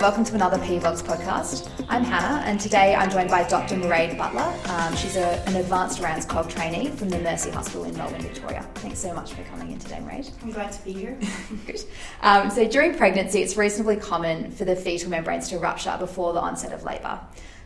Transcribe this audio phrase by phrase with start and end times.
[0.00, 1.70] Welcome to another PVOGS podcast.
[1.90, 3.74] I'm Hannah, and today I'm joined by Dr.
[3.74, 4.58] Mairead Butler.
[4.72, 8.66] Um, she's a, an advanced RANZCOG trainee from the Mercy Hospital in Melbourne, Victoria.
[8.76, 10.32] Thanks so much for coming in today, Mairead.
[10.42, 11.18] I'm glad to be here.
[11.66, 11.84] Good.
[12.22, 16.40] Um, so during pregnancy, it's reasonably common for the fetal membranes to rupture before the
[16.40, 17.20] onset of labour.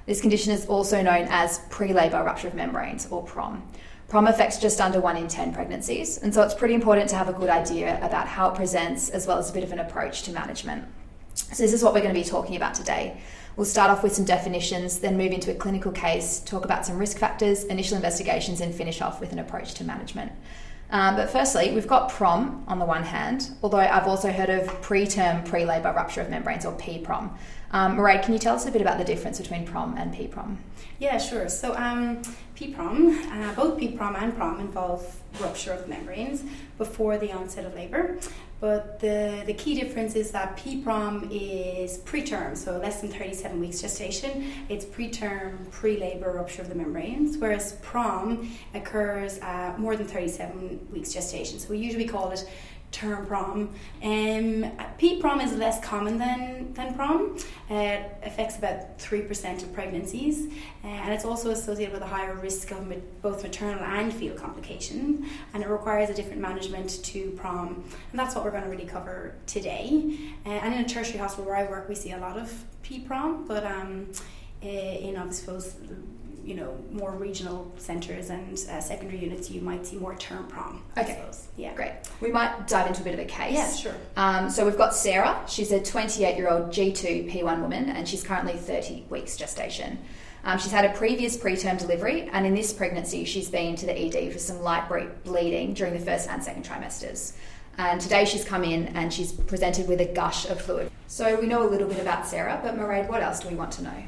[0.07, 3.63] This condition is also known as pre-labour rupture of membranes, or PROM.
[4.09, 7.29] PROM affects just under 1 in 10 pregnancies, and so it's pretty important to have
[7.29, 10.23] a good idea about how it presents as well as a bit of an approach
[10.23, 10.85] to management.
[11.35, 13.21] So, this is what we're going to be talking about today.
[13.57, 16.99] We'll start off with some definitions, then move into a clinical case, talk about some
[16.99, 20.31] risk factors, initial investigations, and finish off with an approach to management.
[20.91, 24.67] Um, but firstly, we've got PROM on the one hand, although I've also heard of
[24.83, 27.31] preterm pre labour rupture of membranes or PPROM.
[27.73, 30.57] Um, Mairead, can you tell us a bit about the difference between PROM and PPROM?
[30.99, 31.49] Yeah, sure.
[31.49, 32.23] So, um,
[32.57, 36.45] PPROM, uh, both PPROM and PROM involve rupture of membranes
[36.79, 38.19] before the onset of labour.
[38.59, 43.83] But the, the key difference is that PPROM is preterm, so less than 37 weeks
[43.83, 44.51] gestation.
[44.71, 50.89] It's preterm, pre labour rupture of the membranes, whereas PROM occurs at more than 37
[50.91, 51.59] weeks gestation.
[51.59, 52.49] So we usually call it
[52.93, 53.75] term prom.
[54.03, 57.37] Um, P-prom is less common than, than prom.
[57.71, 60.47] Uh, it affects about 3% of pregnancies
[60.85, 65.27] uh, and it's also associated with a higher risk of both maternal and fetal complications
[65.53, 68.87] and it requires a different management to prom and that's what we're going to really
[68.87, 70.19] cover today.
[70.45, 73.47] Uh, and in a tertiary hospital where I work we see a lot of P-prom
[73.47, 74.11] but um,
[74.63, 75.97] uh, in obviously
[76.47, 80.83] you know more regional centres and uh, secondary units, you might see more term prom.
[80.97, 81.21] Okay,
[81.57, 81.93] yeah, great.
[82.21, 83.55] We might dive into a bit of a case.
[83.55, 83.95] Yeah, sure.
[84.17, 85.43] Um, so we've got Sarah.
[85.49, 89.99] She's a 28 year old G2 P1 woman, and she's currently 30 weeks gestation.
[90.45, 93.99] Um, she's had a previous preterm delivery, and in this pregnancy, she's been to the
[93.99, 94.89] ED for some light
[95.25, 97.33] bleeding during the first and second trimesters.
[97.79, 100.91] And today she's come in and she's presented with a gush of fluid.
[101.09, 103.73] So we know a little bit about Sarah, but Mairead, what else do we want
[103.73, 104.03] to know?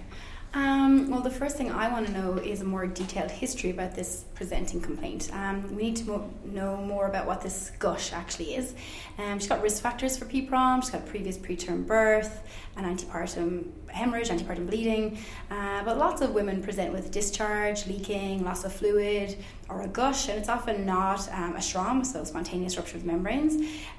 [0.54, 3.94] Um, well, the first thing I want to know is a more detailed history about
[3.94, 5.28] this presenting complaint.
[5.32, 8.74] Um, we need to mo- know more about what this gush actually is.
[9.18, 12.42] Um, she's got risk factors for PPROM, she's got previous preterm birth,
[12.76, 15.18] an antepartum hemorrhage, antepartum bleeding,
[15.50, 19.36] uh, but lots of women present with discharge, leaking, loss of fluid,
[19.68, 23.54] or a gush, and it's often not um, a SROM, so spontaneous rupture of membranes.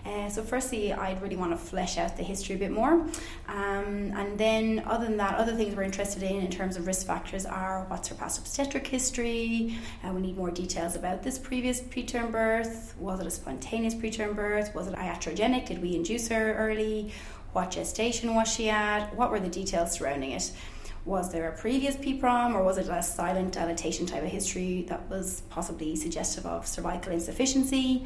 [0.06, 2.94] Uh, so, firstly, I'd really want to flesh out the history a bit more,
[3.48, 7.06] um, and then other than that, other things we're interested in in terms of risk
[7.06, 9.78] factors are what's her past obstetric history.
[10.04, 12.96] Uh, we need more details about this previous preterm birth.
[12.98, 14.74] Was it a spontaneous preterm birth?
[14.74, 15.68] Was it iatrogenic?
[15.68, 17.12] Did we induce her early?
[17.54, 19.16] What gestation was she at?
[19.16, 20.52] What were the details surrounding it?
[21.06, 25.10] Was there a previous PPROM or was it a silent dilatation type of history that
[25.10, 28.06] was possibly suggestive of cervical insufficiency?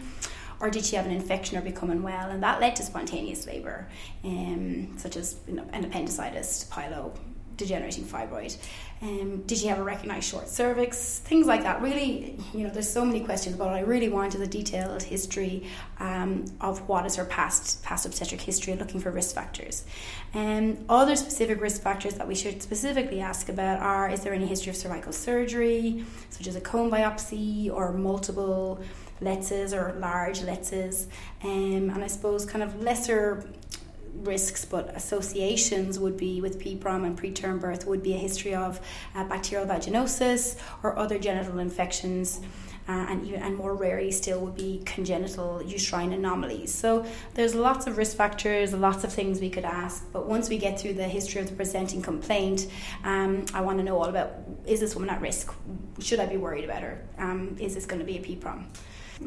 [0.60, 2.30] Or did she have an infection or become unwell?
[2.30, 3.90] And that led to spontaneous labour,
[4.24, 7.12] um, such as you know, an appendicitis, pyelo,
[7.64, 8.58] degenerating fibroid.
[9.02, 11.20] Um, did she have a recognised short cervix?
[11.20, 11.82] Things like that.
[11.82, 15.68] Really, you know, there's so many questions, but I really wanted a detailed history
[16.00, 19.86] um, of what is her past past obstetric history, looking for risk factors.
[20.34, 24.46] Um, other specific risk factors that we should specifically ask about are: is there any
[24.46, 28.82] history of cervical surgery, such as a cone biopsy or multiple
[29.22, 31.08] LLETZs or large LLETZs?
[31.44, 33.46] Um, and I suppose kind of lesser
[34.16, 38.80] risks, but associations would be with PPROM and preterm birth would be a history of
[39.16, 42.42] uh, bacterial vaginosis or other genital infections.
[42.86, 46.74] Uh, and and more rarely still would be congenital uterine anomalies.
[46.74, 50.04] So there's lots of risk factors, lots of things we could ask.
[50.12, 52.68] But once we get through the history of the presenting complaint,
[53.06, 54.34] um, I want to know all about:
[54.66, 55.54] is this woman at risk?
[56.00, 57.02] Should I be worried about her?
[57.18, 58.66] Um, is this going to be a PPROM?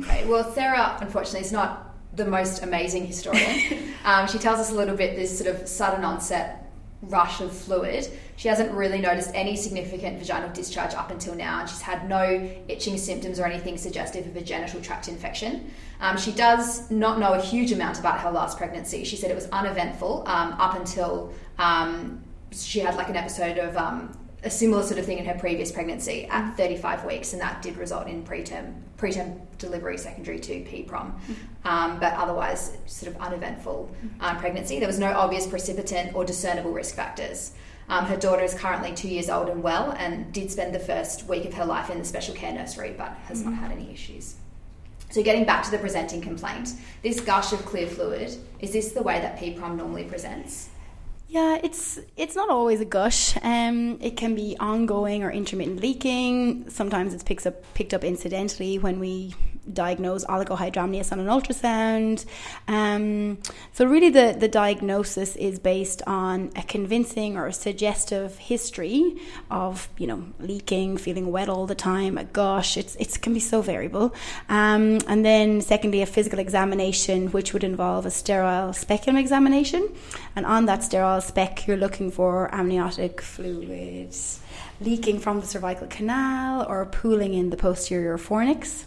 [0.03, 0.27] Okay.
[0.27, 3.95] Well, Sarah, unfortunately, is not the most amazing historian.
[4.05, 6.63] um, she tells us a little bit this sort of sudden onset
[7.03, 8.09] rush of fluid.
[8.37, 12.51] She hasn't really noticed any significant vaginal discharge up until now, and she's had no
[12.69, 15.71] itching symptoms or anything suggestive of a genital tract infection.
[16.01, 19.05] Um, she does not know a huge amount about her last pregnancy.
[19.05, 23.77] She said it was uneventful um, up until um, she had like an episode of
[23.77, 26.57] um, a similar sort of thing in her previous pregnancy at mm.
[26.57, 31.69] 35 weeks, and that did result in preterm preterm delivery secondary to PPROM, mm-hmm.
[31.69, 34.79] um, but otherwise sort of uneventful um, pregnancy.
[34.79, 37.53] There was no obvious precipitant or discernible risk factors.
[37.89, 41.29] Um, her daughter is currently two years old and well, and did spend the first
[41.29, 43.51] week of her life in the special care nursery, but has mm-hmm.
[43.51, 44.37] not had any issues.
[45.11, 46.73] So, getting back to the presenting complaint,
[47.03, 50.71] this gush of clear fluid is this the way that PPROM normally presents?
[51.29, 53.37] Yeah, it's it's not always a gush.
[53.43, 56.71] Um, it can be ongoing or intermittent leaking.
[56.71, 59.35] Sometimes it's picks up picked up incidentally when we
[59.73, 62.25] diagnose oligohydramnios on an ultrasound.
[62.69, 63.39] Um,
[63.73, 69.17] so really, the the diagnosis is based on a convincing or a suggestive history
[69.51, 72.77] of you know leaking, feeling wet all the time, a gush.
[72.77, 74.15] It's it can be so variable.
[74.49, 79.89] Um, and then secondly, a physical examination, which would involve a sterile speculum examination,
[80.35, 84.41] and on that sterile spec, you're looking for amniotic fluids
[84.81, 88.85] leaking from the cervical canal or pooling in the posterior fornix.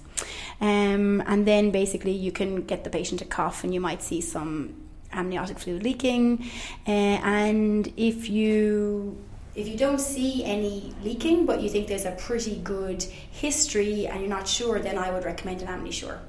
[0.62, 4.22] Um, and then basically you can get the patient to cough and you might see
[4.22, 4.76] some
[5.12, 6.50] amniotic fluid leaking.
[6.88, 9.18] Uh, and if you
[9.56, 14.22] if you don't see any leaking, but you think there's a pretty good history and
[14.22, 16.20] you're not sure, then I would recommend an AmniSure.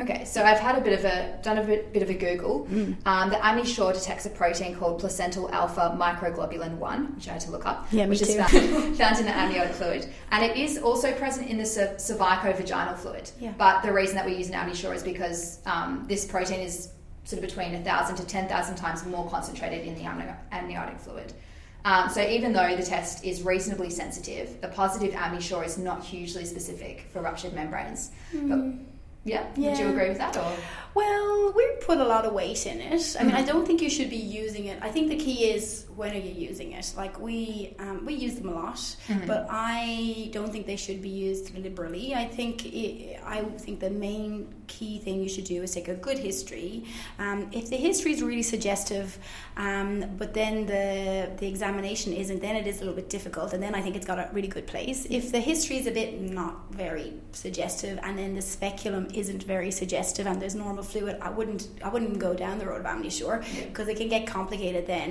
[0.00, 2.66] Okay, so I've had a bit of a done a bit, bit of a Google.
[2.70, 2.96] Mm.
[3.06, 7.50] Um, the AmniSure detects a protein called placental alpha microglobulin one, which I had to
[7.50, 8.50] look up, yeah, which is found,
[8.96, 13.30] found, in the amniotic fluid, and it is also present in the cervicovaginal fluid.
[13.38, 13.52] Yeah.
[13.58, 16.92] But the reason that we use an AmniSure is because um, this protein is
[17.24, 20.04] sort of between a thousand to ten thousand times more concentrated in the
[20.52, 21.34] amniotic fluid.
[21.84, 26.44] Um, so even though the test is reasonably sensitive, the positive AmniSure is not hugely
[26.44, 28.12] specific for ruptured membranes.
[28.34, 28.48] Mm.
[28.48, 28.89] But.
[29.24, 29.46] Yeah.
[29.56, 29.70] yeah.
[29.70, 30.52] Would you agree with that or?
[30.94, 33.16] Well, we put a lot of weight in it.
[33.18, 33.46] I mean, I mm-hmm.
[33.46, 34.78] don't think you should be using it.
[34.82, 36.86] I think the key is when are you using it?
[36.96, 39.26] Like we um, we use them a lot, mm-hmm.
[39.26, 42.06] but I don't think they should be used liberally.
[42.14, 44.30] I think it, I think the main
[44.66, 46.84] key thing you should do is take a good history.
[47.18, 49.18] Um, if the history is really suggestive,
[49.66, 53.62] um, but then the the examination isn't, then it is a little bit difficult, and
[53.64, 55.06] then I think it's got a really good place.
[55.18, 56.08] If the history is a bit
[56.40, 56.54] not
[56.84, 57.12] very
[57.44, 61.88] suggestive, and then the speculum isn't very suggestive, and there's normal fluid, I wouldn't I
[61.92, 63.36] wouldn't go down the road of AmniSure
[63.68, 65.10] because it can get complicated then.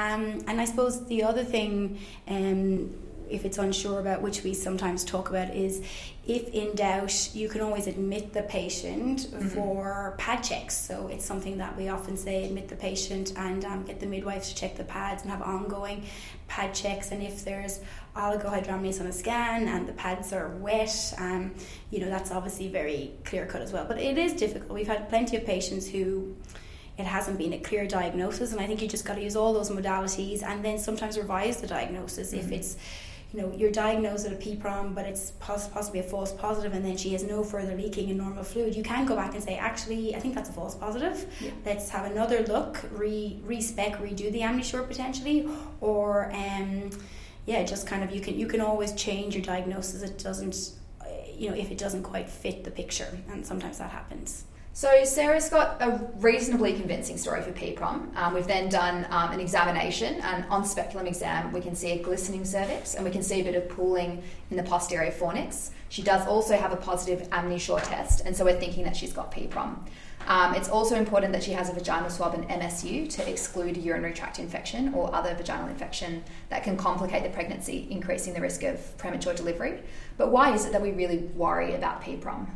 [0.00, 2.00] Um, and I suppose the other thing.
[2.28, 2.94] Um,
[3.32, 5.82] if it's unsure about, which we sometimes talk about, is
[6.26, 9.48] if in doubt, you can always admit the patient mm-hmm.
[9.48, 10.76] for pad checks.
[10.76, 14.50] So it's something that we often say admit the patient and um, get the midwives
[14.50, 16.04] to check the pads and have ongoing
[16.46, 17.10] pad checks.
[17.10, 17.80] And if there's
[18.14, 21.54] oligohydramnios on a scan and the pads are wet, um,
[21.90, 23.86] you know, that's obviously very clear cut as well.
[23.86, 24.72] But it is difficult.
[24.72, 26.36] We've had plenty of patients who
[26.98, 29.52] it hasn't been a clear diagnosis, and I think you just got to use all
[29.52, 32.46] those modalities and then sometimes revise the diagnosis mm-hmm.
[32.46, 32.76] if it's
[33.32, 36.98] you know, you're diagnosed with a PPROM, but it's possibly a false positive, and then
[36.98, 40.14] she has no further leaking in normal fluid, you can go back and say, actually,
[40.14, 41.24] I think that's a false positive.
[41.40, 41.50] Yeah.
[41.64, 45.48] Let's have another look, re respec, redo the AmniSure potentially,
[45.80, 46.90] or um,
[47.46, 50.02] yeah, just kind of you can you can always change your diagnosis.
[50.02, 50.72] It doesn't,
[51.34, 54.44] you know, if it doesn't quite fit the picture, and sometimes that happens.
[54.74, 58.16] So Sarah's got a reasonably convincing story for PPROM.
[58.16, 62.02] Um, we've then done um, an examination, and on speculum exam, we can see a
[62.02, 65.72] glistening cervix, and we can see a bit of pooling in the posterior fornix.
[65.90, 69.30] She does also have a positive AmniSure test, and so we're thinking that she's got
[69.30, 69.76] PPROM.
[70.26, 74.14] Um, it's also important that she has a vaginal swab and MSU to exclude urinary
[74.14, 78.96] tract infection or other vaginal infection that can complicate the pregnancy, increasing the risk of
[78.96, 79.80] premature delivery.
[80.16, 82.46] But why is it that we really worry about PPROM?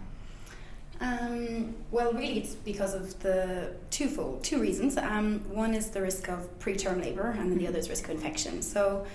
[1.00, 4.96] Um, well, really, it's because of the twofold, two reasons.
[4.96, 8.10] Um, one is the risk of preterm labour, and then the other is risk of
[8.12, 8.62] infection.
[8.62, 9.06] So,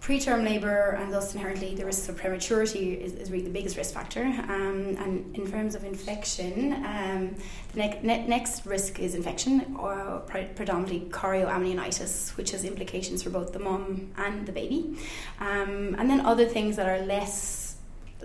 [0.00, 3.92] preterm labour and thus inherently the risk of prematurity is, is really the biggest risk
[3.92, 4.24] factor.
[4.24, 7.36] Um, and in terms of infection, um,
[7.72, 13.30] the ne- ne- next risk is infection, or pre- predominantly chorioamnionitis, which has implications for
[13.30, 14.96] both the mum and the baby.
[15.38, 17.69] Um, and then other things that are less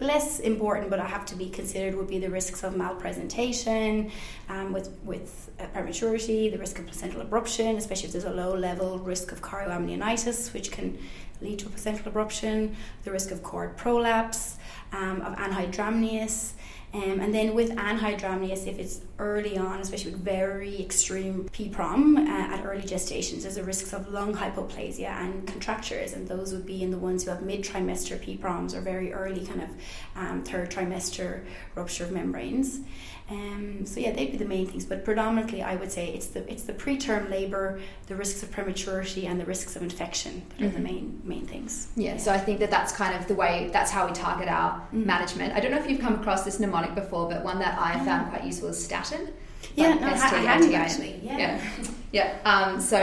[0.02, 4.12] less important but I have to be considered would be the risks of malpresentation
[4.50, 8.56] um, with, with uh, prematurity, the risk of placental abruption, especially if there's a low
[8.56, 10.98] level risk of chorioamnionitis, which can
[11.42, 14.58] lead to a placental abruption, the risk of cord prolapse,
[14.92, 16.54] um, of anhydramnios,
[16.94, 22.54] um, and then with anhydramnios, if it's early on, especially with very extreme PPROM uh,
[22.54, 26.84] at early gestations, there's a risk of lung hypoplasia and contractures, and those would be
[26.84, 29.70] in the ones who have mid trimester PPROMs or very early kind of
[30.16, 31.46] um, third trimester
[31.76, 32.82] rupture of membranes.
[33.28, 36.48] Um, so yeah, they'd be the main things, but predominantly I would say it's the
[36.52, 40.66] it's the preterm labour, the risks of prematurity, and the risks of infection that mm-hmm.
[40.66, 40.84] are the mm-hmm.
[40.84, 41.88] main main things.
[41.96, 44.48] Yeah, yeah, so I think that that's kind of the way that's how we target
[44.48, 45.08] our mm-hmm.
[45.08, 45.56] management.
[45.56, 48.30] I don't know if you've come across this mnemonic before, but one that I found
[48.30, 49.34] quite useful is statin.
[49.76, 51.20] Yeah, no, I, haven't actually.
[51.24, 51.38] Yeah.
[51.38, 51.62] Yeah.
[52.12, 52.38] yeah.
[52.46, 53.00] Um, so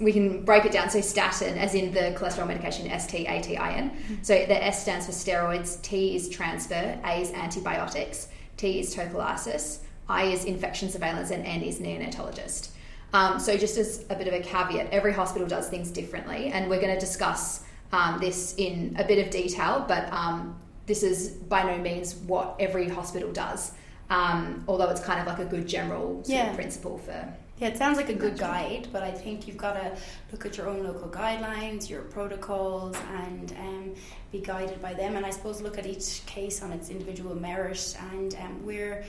[0.00, 0.90] we can break it down.
[0.90, 3.90] So statin, as in the cholesterol medication, S T A T I N.
[3.90, 4.14] Mm-hmm.
[4.22, 8.28] So the S stands for steroids, T is transfer, A is antibiotics.
[8.56, 12.70] T is tocolysis, I is infection surveillance, and N is neonatologist.
[13.12, 16.68] Um, so, just as a bit of a caveat, every hospital does things differently, and
[16.68, 21.28] we're going to discuss um, this in a bit of detail, but um, this is
[21.28, 23.72] by no means what every hospital does.
[24.08, 26.54] Um, although it's kind of like a good general Yeah.
[26.54, 29.96] principle for Yeah, it sounds like a good guide, but I think you've got to
[30.30, 33.94] look at your own local guidelines, your protocols, and um,
[34.30, 35.16] be guided by them.
[35.16, 37.96] And I suppose look at each case on its individual merit.
[38.12, 39.04] And um, we're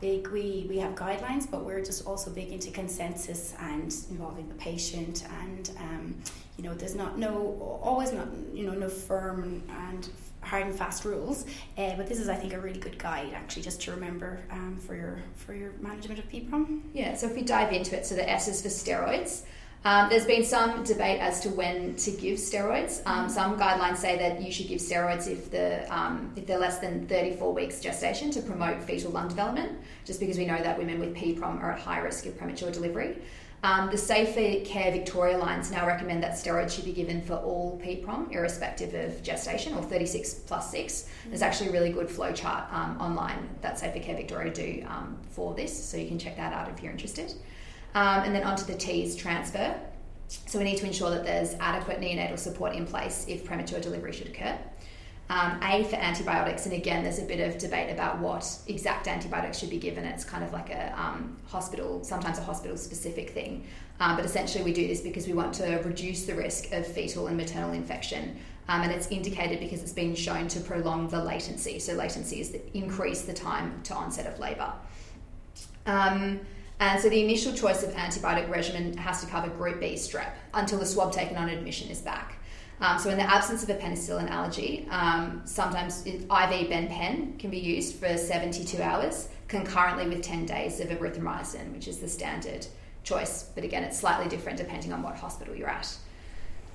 [0.00, 4.56] big, we, we have guidelines, but we're just also big into consensus and involving the
[4.56, 5.24] patient.
[5.44, 6.14] And um,
[6.56, 10.08] you know, there's not no always not you know no firm and
[10.44, 11.44] hard and fast rules.
[11.76, 14.78] Uh, but this is, I think, a really good guide actually, just to remember um,
[14.78, 16.82] for your for your management of PPROM.
[16.92, 19.42] Yeah, so if we dive into it, so the S is for steroids.
[19.86, 23.06] Um, there's been some debate as to when to give steroids.
[23.06, 26.78] Um, some guidelines say that you should give steroids if the um, if they're less
[26.78, 30.98] than 34 weeks gestation to promote fetal lung development, just because we know that women
[31.00, 33.18] with PPROM are at high risk of premature delivery.
[33.64, 37.80] Um, the Safer Care Victoria lines now recommend that steroids should be given for all
[37.82, 41.08] PPROM, irrespective of gestation or 36 plus 6.
[41.28, 45.54] There's actually a really good flowchart um, online that Safer Care Victoria do um, for
[45.54, 47.32] this, so you can check that out if you're interested.
[47.94, 49.80] Um, and then onto the T's transfer.
[50.28, 54.12] So we need to ensure that there's adequate neonatal support in place if premature delivery
[54.12, 54.58] should occur.
[55.30, 59.58] Um, a for antibiotics, and again, there's a bit of debate about what exact antibiotics
[59.58, 60.04] should be given.
[60.04, 63.66] It's kind of like a um, hospital, sometimes a hospital specific thing.
[64.00, 67.28] Um, but essentially, we do this because we want to reduce the risk of fetal
[67.28, 68.36] and maternal infection.
[68.68, 71.78] Um, and it's indicated because it's been shown to prolong the latency.
[71.78, 74.72] So, latency is the increase the time to onset of labour.
[75.86, 76.40] Um,
[76.80, 80.78] and so the initial choice of antibiotic regimen has to cover group B strep until
[80.78, 82.38] the swab taken on admission is back.
[82.84, 87.58] Um, so in the absence of a penicillin allergy, um, sometimes IV benpen can be
[87.58, 92.66] used for 72 hours concurrently with 10 days of erythromycin, which is the standard
[93.02, 93.44] choice.
[93.54, 95.96] But again, it's slightly different depending on what hospital you're at.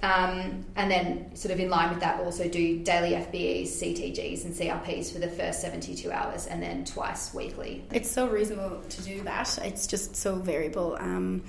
[0.02, 4.54] Um, and then, sort of in line with that, also do daily FBEs, CTGs, and
[4.54, 7.86] CRPs for the first 72 hours and then twice weekly.
[7.92, 9.60] It's so reasonable to do that.
[9.62, 10.98] It's just so variable.
[11.00, 11.44] Um,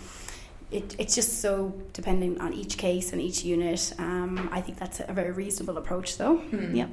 [0.71, 3.93] it, it's just so dependent on each case and each unit.
[3.99, 6.37] Um, I think that's a very reasonable approach, though.
[6.37, 6.75] Hmm.
[6.75, 6.91] Yep.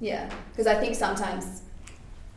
[0.00, 1.62] Yeah, because I think sometimes,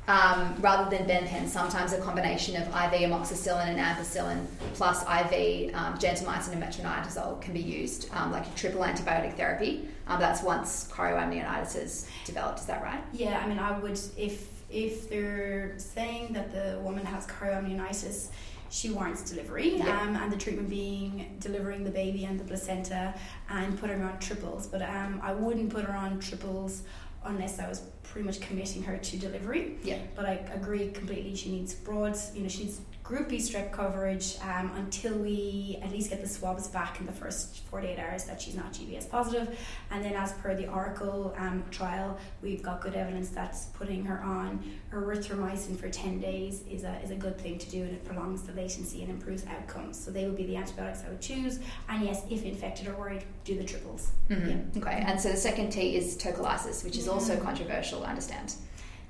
[0.07, 5.97] um, rather than benpen, sometimes a combination of IV amoxicillin and ampicillin plus IV um,
[5.97, 9.89] gentamicin and metronidazole can be used, um, like a triple antibiotic therapy.
[10.07, 12.59] Um, that's once chorioamnionitis is developed.
[12.59, 13.01] Is that right?
[13.11, 18.29] Yeah, I mean, I would if if they're saying that the woman has chorioamnionitis,
[18.69, 20.01] she warrants delivery, Yeah.
[20.01, 23.13] um, and the treatment being delivering the baby and the placenta
[23.49, 24.67] and putting her on triples.
[24.67, 26.83] But um, I wouldn't put her on triples
[27.23, 27.81] unless I was
[28.11, 29.77] pretty much committing her to delivery.
[29.83, 29.99] Yeah.
[30.15, 31.35] But I agree completely.
[31.35, 35.91] She needs broad, you know, she needs group B strep coverage um, until we at
[35.91, 39.59] least get the swabs back in the first 48 hours that she's not GBS positive.
[39.91, 44.21] And then, as per the Oracle um, trial, we've got good evidence that putting her
[44.21, 48.03] on erythromycin for 10 days is a, is a good thing to do and it
[48.05, 50.03] prolongs the latency and improves outcomes.
[50.03, 51.59] So, they would be the antibiotics I would choose.
[51.87, 54.09] And yes, if infected or worried, do the triples.
[54.29, 54.79] Mm-hmm.
[54.79, 58.55] Okay, and so the second T is tocolysis, which is also controversial, Understand.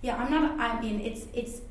[0.01, 0.59] Yeah, I'm not.
[0.59, 1.61] I mean, it's it's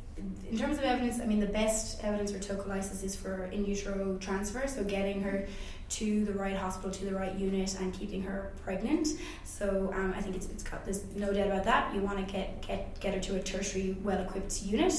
[0.51, 1.21] in terms of evidence.
[1.21, 5.47] I mean, the best evidence for tocolysis is for in utero transfer, so getting her
[5.91, 9.09] to the right hospital, to the right unit, and keeping her pregnant.
[9.45, 11.95] So um, I think it's, it's there's no doubt about that.
[11.95, 14.95] You want to get get get her to a tertiary, well-equipped unit,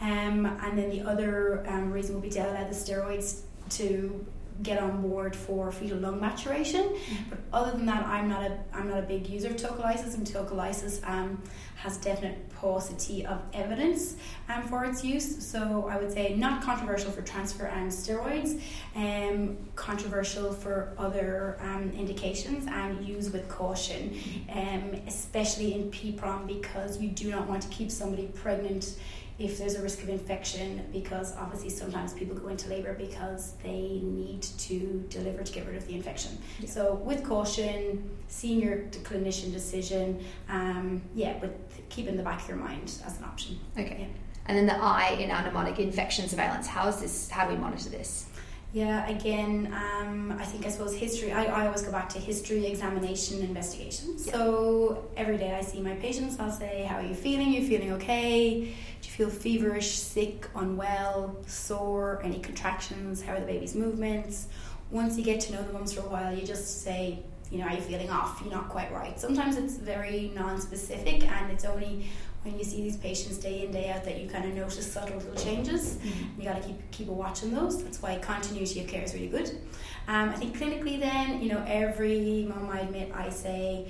[0.00, 4.24] um, and then the other um, reason will be to allow the steroids to
[4.62, 6.96] get on board for fetal lung maturation.
[7.28, 10.26] But other than that, I'm not a I'm not a big user of tocolysis, and
[10.26, 11.42] tocolysis um,
[11.76, 14.16] has definite paucity of evidence
[14.48, 15.46] um, for its use.
[15.46, 18.60] So I would say not controversial for transfer and steroids,
[18.94, 24.18] um, controversial for other um, indications, and use with caution,
[24.52, 28.96] um, especially in PPROM because you do not want to keep somebody pregnant
[29.40, 34.00] if there's a risk of infection because obviously sometimes people go into labor because they
[34.02, 36.68] need to deliver to get rid of the infection Yeah.
[36.68, 41.50] so with caution senior clinician decision um, yeah but
[41.88, 43.96] keep in the back of your mind as an option Okay.
[44.00, 44.06] Yeah.
[44.46, 46.66] And then the I in mnemonic infection surveillance.
[46.66, 47.30] How is this?
[47.30, 48.26] How do we monitor this?
[48.72, 52.66] Yeah, again, um, I think I suppose history, I, I always go back to history,
[52.66, 54.14] examination, investigation.
[54.16, 54.32] Yeah.
[54.32, 57.52] So every day I see my patients, I'll say, How are you feeling?
[57.52, 58.60] You feeling okay?
[58.60, 62.20] Do you feel feverish, sick, unwell, sore?
[62.22, 63.22] Any contractions?
[63.22, 64.46] How are the baby's movements?
[64.92, 67.18] Once you get to know the mums for a while, you just say,
[67.50, 68.40] you know, are you feeling off?
[68.40, 69.18] You're not quite right.
[69.18, 72.06] Sometimes it's very non-specific, and it's only
[72.42, 75.18] when you see these patients day in day out that you kind of notice subtle
[75.18, 75.98] little changes.
[76.38, 77.82] You got to keep keep a watch on those.
[77.82, 79.50] That's why continuity of care is really good.
[80.08, 83.88] Um, I think clinically, then you know, every mom I admit, I say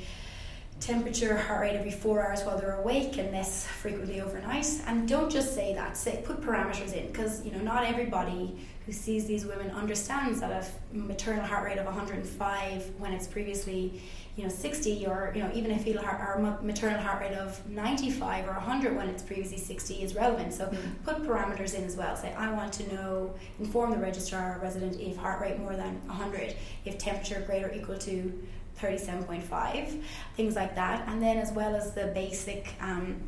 [0.80, 4.66] temperature, heart rate every four hours while they're awake, and less frequently overnight.
[4.86, 5.96] And don't just say that.
[5.96, 8.56] Say put parameters in because you know not everybody
[8.86, 14.02] who sees these women understands that a maternal heart rate of 105 when it's previously
[14.36, 17.64] you know 60 or you know even a fetal heart or maternal heart rate of
[17.68, 20.78] 95 or 100 when it's previously 60 is relevant so mm.
[21.04, 24.98] put parameters in as well say i want to know inform the registrar or resident
[25.00, 28.32] if heart rate more than 100 if temperature greater or equal to
[28.78, 30.02] 37.5
[30.36, 31.06] things like that.
[31.08, 33.20] And then as well as the basic um,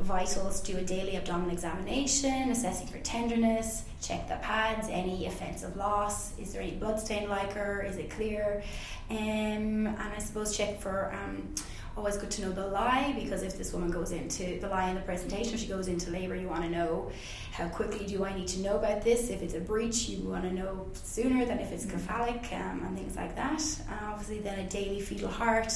[0.00, 6.38] vitals do a daily abdominal examination assessing for tenderness check the pads any offensive loss
[6.38, 8.62] is there any blood stain liquor is it clear?
[9.10, 11.54] Um, and I suppose check for um,
[11.98, 14.94] always good to know the lie because if this woman goes into the lie in
[14.94, 17.10] the presentation, she goes into labour, you want to know
[17.50, 19.30] how quickly do I need to know about this.
[19.30, 21.98] If it's a breech, you want to know sooner than if it's mm-hmm.
[21.98, 23.60] cephalic um, and things like that.
[23.90, 25.72] Uh, obviously, then a daily fetal heart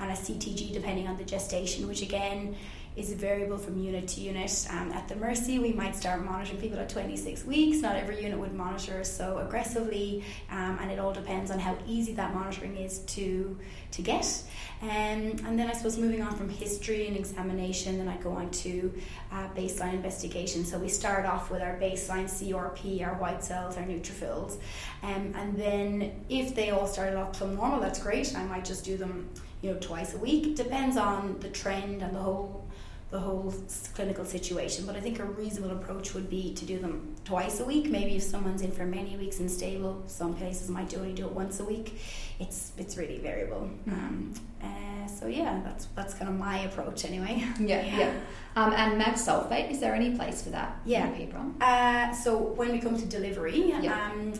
[0.00, 2.56] and a CTG depending on the gestation, which again
[2.96, 4.66] is variable from unit to unit.
[4.70, 7.82] Um, at the Mercy, we might start monitoring people at 26 weeks.
[7.82, 12.14] Not every unit would monitor so aggressively, um, and it all depends on how easy
[12.14, 13.58] that monitoring is to
[13.92, 14.42] to get.
[14.82, 18.50] Um, and then I suppose moving on from history and examination, then I go on
[18.50, 18.92] to
[19.32, 20.64] uh, baseline investigation.
[20.64, 24.58] So we start off with our baseline CRP, our white cells, our neutrophils,
[25.02, 28.34] um, and then if they all started off plumb normal, that's great.
[28.36, 29.28] I might just do them,
[29.62, 30.46] you know, twice a week.
[30.46, 32.65] It depends on the trend and the whole
[33.10, 33.54] the whole
[33.94, 34.84] clinical situation.
[34.84, 37.88] But I think a reasonable approach would be to do them twice a week.
[37.88, 41.32] Maybe if someone's in for many weeks and stable, some places might only do it
[41.32, 42.00] once a week.
[42.40, 43.70] It's it's really variable.
[43.86, 47.44] Um, uh, so yeah, that's that's kind of my approach anyway.
[47.60, 48.14] Yeah, yeah.
[48.56, 50.80] Um, and mag sulfate, is there any place for that?
[50.86, 51.12] Yeah.
[51.60, 54.10] Uh, so when we come to delivery, yeah.
[54.10, 54.32] um,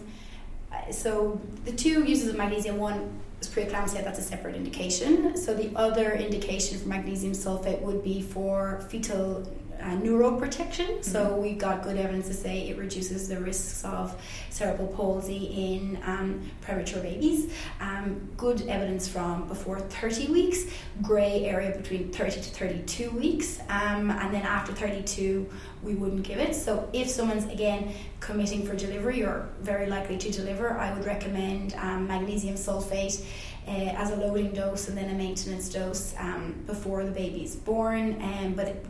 [0.90, 5.36] so the two uses of magnesium, one preeclampsia, that's a separate indication.
[5.36, 9.46] So the other indication for magnesium sulfate would be for fetal
[9.86, 10.98] uh, neuroprotection.
[10.98, 11.02] Mm-hmm.
[11.02, 15.98] So we've got good evidence to say it reduces the risks of cerebral palsy in
[16.04, 17.52] um, premature babies.
[17.80, 20.64] Um, good evidence from before 30 weeks,
[21.02, 25.48] grey area between 30 to 32 weeks, um, and then after 32
[25.82, 26.54] we wouldn't give it.
[26.54, 31.74] So if someone's again committing for delivery or very likely to deliver, I would recommend
[31.74, 33.24] um, magnesium sulfate.
[33.68, 38.16] Uh, as a loading dose and then a maintenance dose um, before the baby's born.
[38.22, 38.86] Um, but it,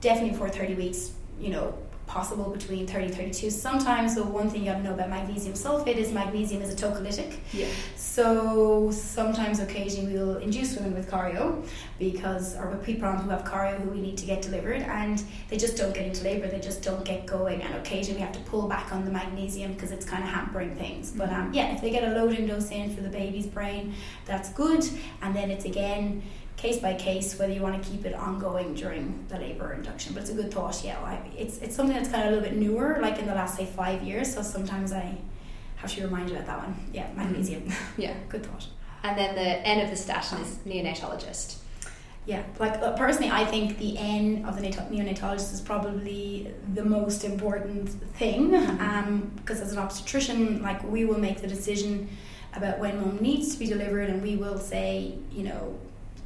[0.00, 1.76] definitely before 30 weeks, you know,
[2.08, 5.96] possible between 30 32 sometimes the one thing you have to know about magnesium sulfate
[5.96, 7.36] is magnesium is a tocolytic.
[7.52, 7.68] Yeah.
[7.96, 11.64] so sometimes occasionally we'll induce women with chorio
[11.98, 15.58] because or with pre-prom who have chorio who we need to get delivered and they
[15.58, 17.62] just don't get into labor they just don't get going.
[17.62, 20.74] And occasionally we have to pull back on the magnesium because it's kind of hampering
[20.76, 21.10] things.
[21.10, 24.50] But um, yeah if they get a loading dose in for the baby's brain that's
[24.54, 24.82] good.
[25.20, 26.22] And then it's again
[26.58, 30.12] case by case whether you want to keep it ongoing during the labour induction.
[30.12, 30.98] But it's a good thought, yeah.
[31.00, 33.56] I, it's it's something that's kind of a little bit newer, like in the last
[33.56, 34.34] say five years.
[34.34, 35.16] So sometimes I
[35.76, 36.76] have to remind you about that one.
[36.92, 37.62] Yeah, magnesium.
[37.62, 38.02] Mm-hmm.
[38.02, 38.66] Yeah, good thought.
[39.04, 41.58] And then the N of the statin is neonatologist.
[42.26, 47.24] Yeah, like uh, personally, I think the N of the neonatologist is probably the most
[47.24, 48.50] important thing.
[48.50, 48.82] Mm-hmm.
[48.82, 52.08] Um, because as an obstetrician, like we will make the decision
[52.54, 55.78] about when mom needs to be delivered, and we will say, you know,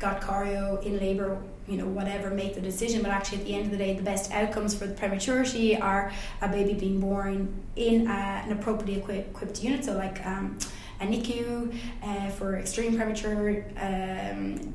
[0.03, 3.01] got chorio in labour, you know, whatever, make the decision.
[3.03, 6.12] But actually, at the end of the day, the best outcomes for the prematurity are
[6.43, 10.59] a baby being born in a, an appropriately equipped unit, so like um,
[11.01, 14.75] a NICU uh, for extreme premature um,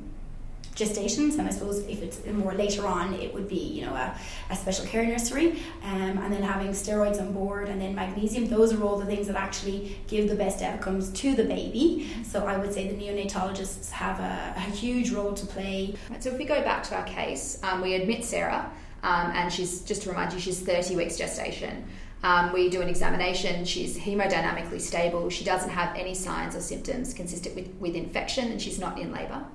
[0.78, 4.16] gestations and I suppose if it's more later on it would be you know a,
[4.52, 8.74] a special care nursery um, and then having steroids on board and then magnesium those
[8.74, 12.58] are all the things that actually give the best outcomes to the baby so I
[12.58, 16.62] would say the neonatologists have a, a huge role to play so if we go
[16.62, 20.40] back to our case um, we admit Sarah um, and she's just to remind you
[20.40, 21.88] she's 30 weeks gestation
[22.24, 23.64] um, we do an examination.
[23.64, 25.30] She's hemodynamically stable.
[25.30, 29.12] She doesn't have any signs or symptoms consistent with, with infection, and she's not in
[29.12, 29.46] labour.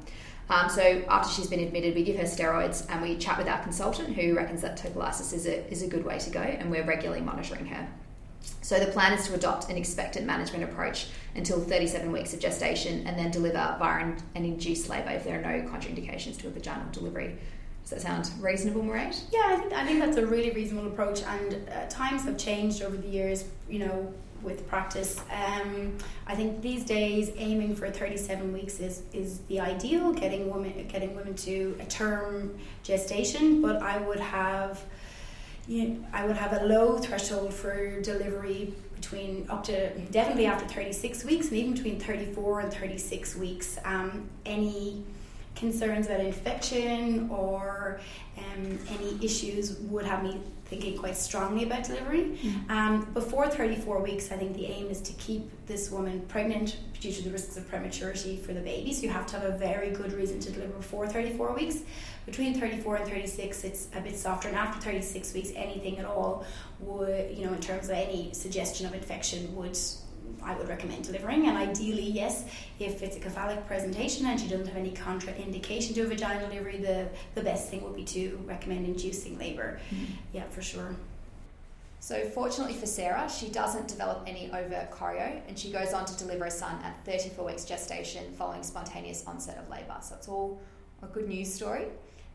[0.50, 3.62] Um, so after she's been admitted, we give her steroids and we chat with our
[3.62, 6.85] consultant who reckons that tocolysis is a, is a good way to go, and we're
[6.85, 7.88] regularly monitoring her.
[8.61, 13.07] So the plan is to adopt an expectant management approach until 37 weeks of gestation
[13.07, 16.87] and then deliver via an, induced labour if there are no contraindications to a vaginal
[16.92, 17.37] delivery.
[17.83, 19.20] Does that sound reasonable, Mairead?
[19.33, 22.83] Yeah, I think, I think that's a really reasonable approach, and uh, times have changed
[22.83, 23.44] over the years.
[23.68, 25.20] You know, with practice.
[25.31, 30.87] Um, I think these days aiming for 37 weeks is, is the ideal, getting women
[30.88, 33.62] getting women to a term gestation.
[33.62, 34.83] But I would have,
[35.66, 40.66] you know, I would have a low threshold for delivery between up to definitely after
[40.66, 43.78] 36 weeks and even between 34 and 36 weeks.
[43.85, 45.05] Um, any
[45.55, 48.01] concerns about infection or
[48.38, 50.41] um, any issues would have me
[50.73, 52.38] thinking quite strongly about delivery.
[52.43, 52.71] Mm.
[52.71, 57.12] Um, before 34 weeks, I think the aim is to keep this woman pregnant due
[57.12, 58.93] to the risks of prematurity for the baby.
[58.95, 61.81] So you have to have a very good reason to deliver before 34 weeks.
[62.25, 66.47] Between 34 and 36, it's a bit softer, and after 36 weeks, anything at all
[66.81, 69.77] would, you know, in terms of any suggestion of infection, would
[70.42, 71.47] I would recommend delivering.
[71.49, 72.45] And ideally, yes,
[72.79, 76.79] if it's a cephalic presentation and she doesn't have any contraindication to a vaginal delivery,
[76.79, 79.81] the, the best thing would be to recommend inducing labor.
[79.90, 80.05] Mm-hmm.
[80.33, 80.97] Yeah, for sure.
[82.03, 86.18] So, fortunately for Sarah, she doesn't develop any overt chorio and she goes on to
[86.18, 89.97] deliver a son at 34 weeks gestation following spontaneous onset of labour.
[90.01, 90.61] So, it's all
[91.01, 91.87] a good news story.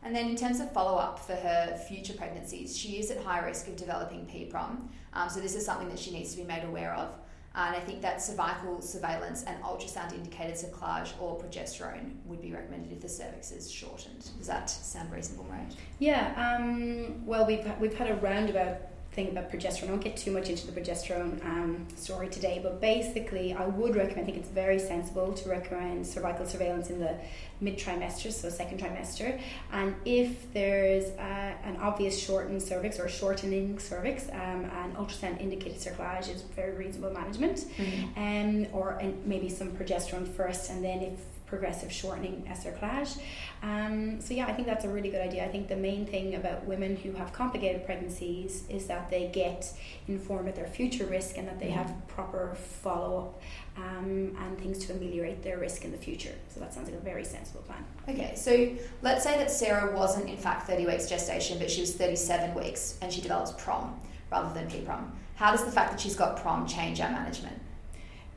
[0.02, 3.44] And then, in terms of follow up for her future pregnancies, she is at high
[3.44, 4.88] risk of developing PPROM.
[5.12, 7.14] Um, so, this is something that she needs to be made aware of.
[7.54, 12.92] And I think that cervical surveillance and ultrasound indicated cerclage or progesterone would be recommended
[12.92, 14.30] if the cervix is shortened.
[14.38, 15.74] Does that sound reasonable, Mairead?
[15.98, 18.76] Yeah, um, well, we've, we've had a roundabout
[19.18, 19.88] thing about progesterone.
[19.88, 23.96] I won't get too much into the progesterone um, story today, but basically, I would
[23.96, 27.16] recommend, I think it's very sensible to recommend cervical surveillance in the
[27.60, 29.40] mid trimester, so second trimester.
[29.72, 35.78] And if there's uh, an obvious shortened cervix or shortening cervix, um, an ultrasound indicated
[35.78, 38.22] cerclage is very reasonable management, mm-hmm.
[38.24, 43.18] um, or and maybe some progesterone first, and then if progressive shortening cerclage.
[43.62, 45.44] Um, so yeah, I think that's a really good idea.
[45.44, 49.72] I think the main thing about women who have complicated pregnancies is that they get
[50.06, 52.06] informed of their future risk and that they have mm-hmm.
[52.08, 53.42] proper follow up
[53.76, 56.34] um, and things to ameliorate their risk in the future.
[56.48, 57.84] So that sounds like a very sensible plan.
[58.08, 58.70] Okay, so
[59.02, 62.98] let's say that Sarah wasn't in fact 30 weeks gestation, but she was 37 weeks
[63.00, 63.98] and she develops PROM
[64.30, 65.10] rather than PPROM.
[65.36, 67.58] How does the fact that she's got PROM change our management?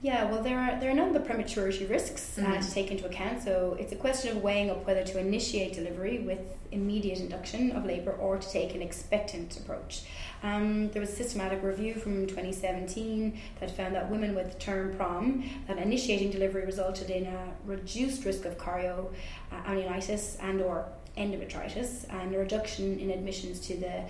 [0.04, 2.60] Yeah, well, there are there are none of the prematurity risks uh, mm-hmm.
[2.60, 3.44] to take into account.
[3.44, 6.40] So it's a question of weighing up whether to initiate delivery with
[6.72, 10.06] immediate induction of labour or to take an expectant approach.
[10.42, 15.48] Um, there was a systematic review from 2017 that found that women with term prom
[15.68, 19.14] that initiating delivery resulted in a reduced risk of chorio,
[19.52, 24.02] uh, amnionitis, and or endometritis, and a reduction in admissions to the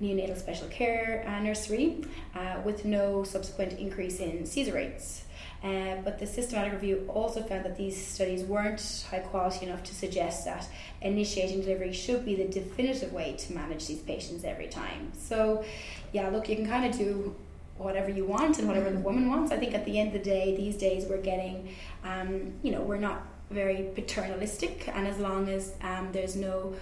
[0.00, 2.04] neonatal special care uh, nursery,
[2.36, 5.24] uh, with no subsequent increase in Caesar rates.
[5.62, 9.94] Uh, but the systematic review also found that these studies weren't high quality enough to
[9.94, 10.68] suggest that
[11.02, 15.12] initiating delivery should be the definitive way to manage these patients every time.
[15.16, 15.64] So,
[16.12, 17.36] yeah, look, you can kind of do
[17.78, 19.52] whatever you want and whatever the woman wants.
[19.52, 22.80] I think at the end of the day, these days we're getting, um, you know,
[22.80, 26.74] we're not very paternalistic, and as long as um, there's no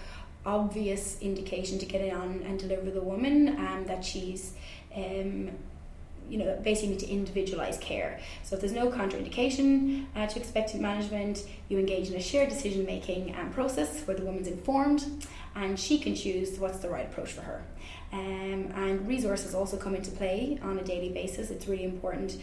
[0.47, 4.55] obvious indication to get it on and deliver the woman um, that she's
[4.97, 5.51] um,
[6.31, 8.21] you know, basically need to individualize care.
[8.43, 12.87] So if there's no contraindication uh, to expectant management, you engage in a shared decision
[12.87, 17.33] making um, process where the woman's informed and she can choose what's the right approach
[17.33, 17.63] for her.
[18.13, 21.51] Um, and resources also come into play on a daily basis.
[21.51, 22.37] It's really important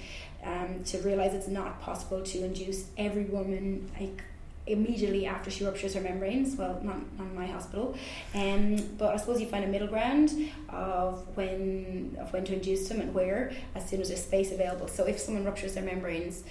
[0.43, 4.23] um, to realize it's not possible to induce every woman like
[4.67, 6.55] immediately after she ruptures her membranes.
[6.55, 7.95] Well, not, in my hospital,
[8.35, 12.87] um, but I suppose you find a middle ground of when of when to induce
[12.87, 14.87] them and where as soon as there's space available.
[14.87, 16.43] So if someone ruptures their membranes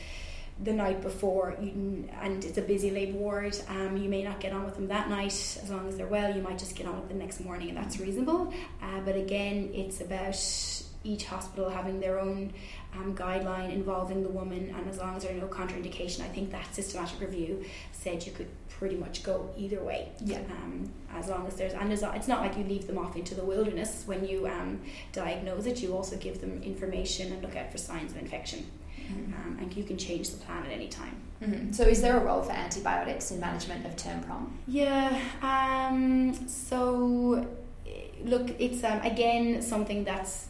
[0.62, 4.52] the night before you, and it's a busy labour ward, um, you may not get
[4.52, 6.34] on with them that night as long as they're well.
[6.34, 8.54] You might just get on with them the next morning, and that's reasonable.
[8.82, 10.36] Uh, but again, it's about
[11.04, 12.52] each hospital having their own
[12.96, 16.50] um, guideline involving the woman, and as long as there are no contraindication, I think
[16.52, 20.10] that systematic review said you could pretty much go either way.
[20.20, 20.38] Yeah.
[20.50, 23.34] Um, as long as there's and there's, it's not like you leave them off into
[23.34, 24.80] the wilderness when you um,
[25.12, 25.82] diagnose it.
[25.82, 28.66] You also give them information and look out for signs of infection.
[29.06, 29.34] Mm-hmm.
[29.34, 31.16] Um, and you can change the plan at any time.
[31.40, 31.72] Mm-hmm.
[31.72, 34.58] So, is there a role for antibiotics in management of term prom?
[34.66, 35.20] Yeah.
[35.42, 37.46] Um, so,
[38.24, 40.48] look, it's um, again something that's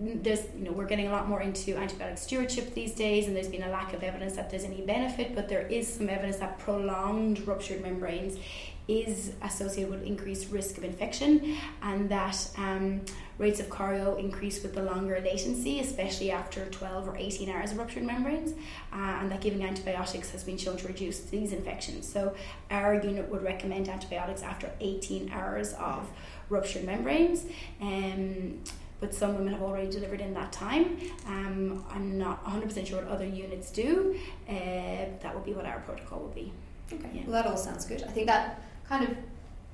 [0.00, 3.48] there's you know we're getting a lot more into antibiotic stewardship these days and there's
[3.48, 6.58] been a lack of evidence that there's any benefit but there is some evidence that
[6.58, 8.36] prolonged ruptured membranes
[8.88, 13.00] is associated with increased risk of infection and that um,
[13.38, 17.78] rates of chorio increase with the longer latency especially after 12 or 18 hours of
[17.78, 18.52] ruptured membranes
[18.92, 22.10] uh, and that giving antibiotics has been shown to reduce these infections.
[22.10, 22.34] So
[22.70, 26.08] our unit would recommend antibiotics after 18 hours of
[26.48, 27.44] ruptured membranes.
[27.80, 28.60] Um,
[29.00, 30.98] but some women have already delivered in that time.
[31.26, 34.18] Um, I'm not 100% sure what other units do.
[34.48, 34.52] Uh,
[35.22, 36.52] that would be what our protocol would be.
[36.92, 37.22] Okay, yeah.
[37.26, 38.02] well, that all sounds good.
[38.02, 39.16] I think that kind of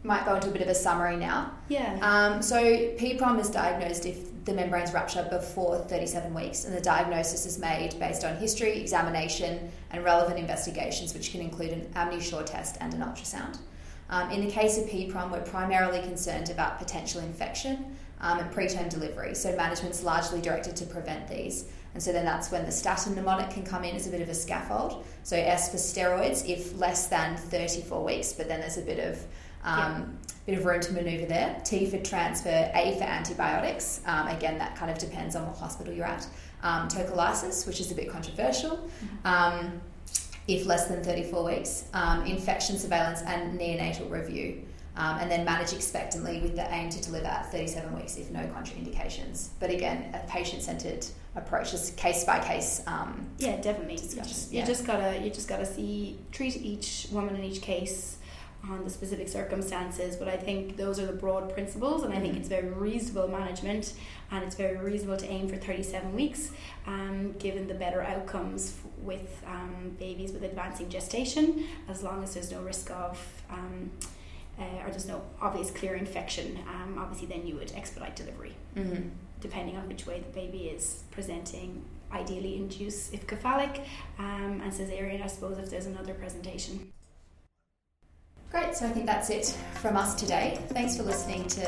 [0.05, 1.53] might go into a bit of a summary now.
[1.69, 1.99] Yeah.
[2.03, 7.47] Um, so PPROM is diagnosed if the membranes rupture before 37 weeks, and the diagnosis
[7.47, 12.77] is made based on history, examination, and relevant investigations, which can include an amnion test
[12.81, 13.59] and an ultrasound.
[14.11, 18.89] Um, in the case of PPROM, we're primarily concerned about potential infection um, and preterm
[18.89, 21.67] delivery, so management's largely directed to prevent these.
[21.95, 24.29] And so then that's when the statin mnemonic can come in as a bit of
[24.29, 25.05] a scaffold.
[25.25, 29.19] So S for steroids if less than 34 weeks, but then there's a bit of
[29.65, 30.05] um, yeah.
[30.47, 31.61] bit of room to manoeuvre there.
[31.65, 34.01] T for transfer, A for antibiotics.
[34.07, 36.27] Um, again, that kind of depends on what hospital you're at.
[36.63, 38.77] Um, tocolysis, which is a bit controversial.
[38.77, 39.27] Mm-hmm.
[39.27, 39.81] Um,
[40.49, 44.63] if less than 34 weeks, um, infection surveillance and neonatal review.
[44.95, 48.41] Um, and then manage expectantly with the aim to deliver at 37 weeks if no
[48.41, 49.49] contraindications.
[49.59, 52.83] But again, a patient centered approach, just case by case.
[52.87, 53.97] Um, yeah, definitely.
[53.97, 54.23] Discussion.
[54.23, 58.19] You just, you just gotta you just gotta see treat each woman in each case
[58.69, 62.35] on the specific circumstances, but I think those are the broad principles, and I think
[62.35, 62.41] mm-hmm.
[62.41, 63.95] it's very reasonable management,
[64.31, 66.53] and it's very reasonable to aim for 37 weeks,
[66.87, 72.35] um, given the better outcomes f- with um, babies with advancing gestation, as long as
[72.35, 73.19] there's no risk of.
[73.51, 73.91] Um,
[74.59, 79.09] uh, or there's no obvious clear infection, um, obviously then you would expedite delivery, mm-hmm.
[79.41, 81.85] depending on which way the baby is presenting.
[82.13, 83.87] Ideally, induce if cephalic,
[84.19, 86.93] um, and cesarean, I suppose, if there's another presentation.
[88.51, 90.59] Great, so I think that's it from us today.
[90.69, 91.61] Thanks for listening to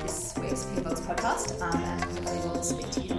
[0.00, 3.10] this week's PVOGS podcast, um, and we'll speak to you